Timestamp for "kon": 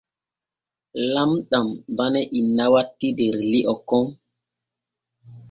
3.87-4.05